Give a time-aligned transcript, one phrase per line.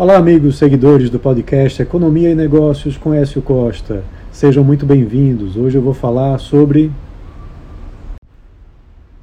[0.00, 4.02] Olá, amigos seguidores do podcast Economia e Negócios com Écio Costa.
[4.32, 5.58] Sejam muito bem-vindos.
[5.58, 6.90] Hoje eu vou falar sobre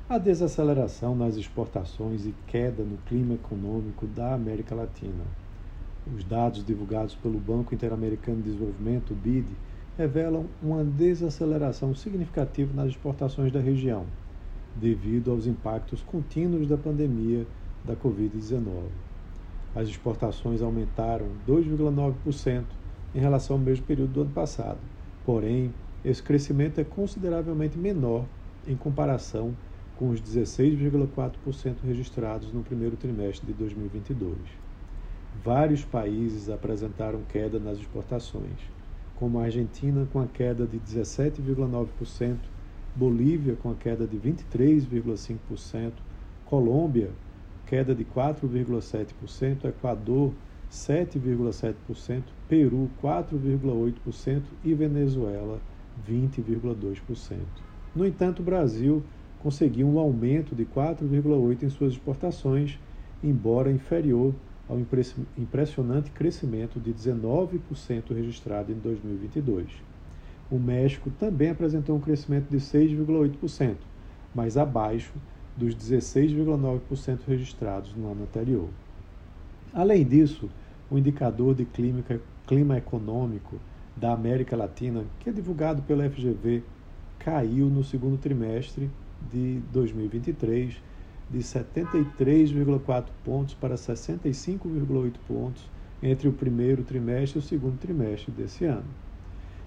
[0.07, 5.23] a desaceleração nas exportações e queda no clima econômico da América Latina.
[6.15, 9.47] Os dados divulgados pelo Banco Interamericano de Desenvolvimento, BID,
[9.97, 14.05] revelam uma desaceleração significativa nas exportações da região,
[14.75, 17.47] devido aos impactos contínuos da pandemia
[17.83, 19.06] da Covid-19
[19.77, 22.63] as exportações aumentaram 2,9%
[23.13, 24.79] em relação ao mesmo período do ano passado.
[25.23, 25.71] Porém,
[26.03, 28.25] esse crescimento é consideravelmente menor
[28.67, 29.53] em comparação
[29.95, 34.35] com os 16,4% registrados no primeiro trimestre de 2022.
[35.43, 38.57] Vários países apresentaram queda nas exportações,
[39.15, 42.37] como a Argentina com a queda de 17,9%,
[42.95, 45.91] Bolívia com a queda de 23,5%,
[46.45, 47.11] Colômbia
[47.67, 50.33] queda de 4,7%, Equador
[50.71, 55.61] 7,7%, Peru 4,8% e Venezuela
[56.09, 57.37] 20,2%.
[57.95, 59.03] No entanto, o Brasil
[59.39, 62.79] conseguiu um aumento de 4,8% em suas exportações,
[63.23, 64.33] embora inferior
[64.67, 64.77] ao
[65.37, 69.67] impressionante crescimento de 19% registrado em 2022.
[70.51, 73.75] O México também apresentou um crescimento de 6,8%,
[74.35, 75.13] mas abaixo
[75.57, 78.69] dos 16,9% registrados no ano anterior.
[79.73, 80.49] Além disso,
[80.89, 82.03] o indicador de clima,
[82.45, 83.59] clima econômico
[83.95, 86.63] da América Latina, que é divulgado pela FGV,
[87.17, 88.89] caiu no segundo trimestre
[89.31, 90.79] de 2023
[91.29, 95.69] de 73,4 pontos para 65,8 pontos
[96.01, 98.85] entre o primeiro trimestre e o segundo trimestre desse ano,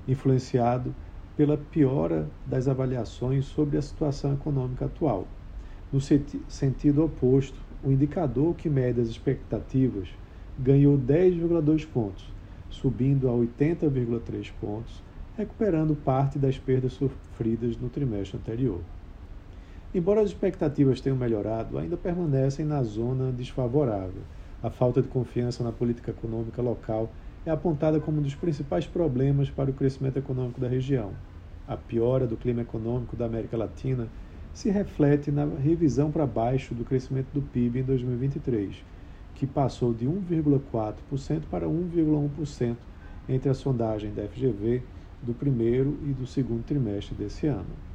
[0.07, 0.95] influenciado
[1.37, 5.27] pela piora das avaliações sobre a situação econômica atual.
[5.93, 10.09] No sentido oposto, o indicador que mede as expectativas
[10.57, 12.33] ganhou 10,2 pontos,
[12.69, 15.03] subindo a 80,3 pontos,
[15.37, 18.79] recuperando parte das perdas sofridas no trimestre anterior.
[19.93, 24.23] Embora as expectativas tenham melhorado, ainda permanecem na zona desfavorável.
[24.63, 27.11] A falta de confiança na política econômica local
[27.45, 31.11] é apontada como um dos principais problemas para o crescimento econômico da região.
[31.67, 34.07] A piora do clima econômico da América Latina
[34.53, 38.85] se reflete na revisão para baixo do crescimento do PIB em 2023,
[39.35, 42.77] que passou de 1,4% para 1,1%
[43.29, 44.83] entre a sondagem da FGV
[45.23, 47.91] do primeiro e do segundo trimestre desse ano.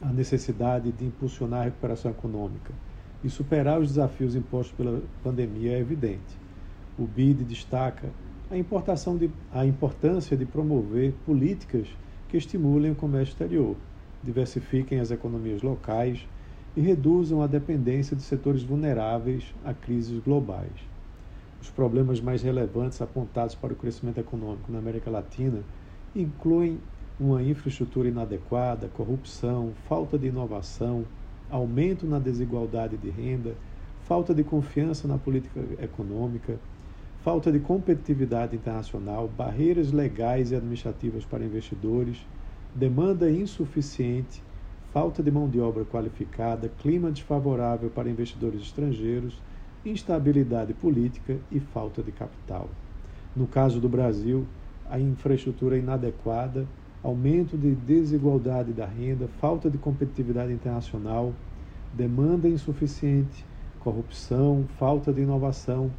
[0.00, 2.72] A necessidade de impulsionar a recuperação econômica
[3.24, 6.38] e superar os desafios impostos pela pandemia é evidente.
[6.98, 8.08] O BID destaca
[8.50, 11.88] a, importação de, a importância de promover políticas
[12.28, 13.76] que estimulem o comércio exterior,
[14.22, 16.26] diversifiquem as economias locais
[16.76, 20.72] e reduzam a dependência de setores vulneráveis a crises globais.
[21.60, 25.62] Os problemas mais relevantes apontados para o crescimento econômico na América Latina
[26.14, 26.78] incluem
[27.18, 31.04] uma infraestrutura inadequada, corrupção, falta de inovação,
[31.50, 33.56] aumento na desigualdade de renda,
[34.02, 36.60] falta de confiança na política econômica,
[37.18, 42.24] falta de competitividade internacional, barreiras legais e administrativas para investidores
[42.74, 44.42] demanda insuficiente,
[44.92, 49.38] falta de mão de obra qualificada, clima desfavorável para investidores estrangeiros,
[49.84, 52.68] instabilidade política e falta de capital.
[53.34, 54.46] No caso do Brasil,
[54.90, 56.66] a infraestrutura inadequada,
[57.02, 61.32] aumento de desigualdade da renda, falta de competitividade internacional,
[61.94, 63.44] demanda insuficiente,
[63.80, 65.90] corrupção, falta de inovação,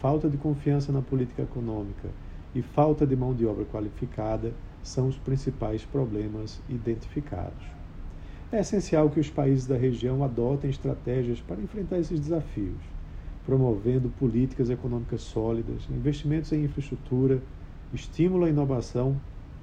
[0.00, 2.08] falta de confiança na política econômica
[2.54, 4.52] e falta de mão de obra qualificada
[4.84, 7.64] são os principais problemas identificados.
[8.52, 12.78] É essencial que os países da região adotem estratégias para enfrentar esses desafios,
[13.44, 17.42] promovendo políticas econômicas sólidas, investimentos em infraestrutura,
[17.92, 19.16] estímulo à inovação,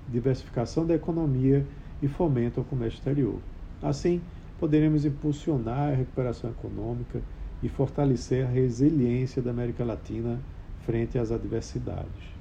[0.09, 1.65] diversificação da economia
[2.01, 3.39] e fomento ao comércio exterior.
[3.81, 4.21] Assim,
[4.59, 7.21] poderemos impulsionar a recuperação econômica
[7.63, 10.39] e fortalecer a resiliência da América Latina
[10.79, 12.40] frente às adversidades.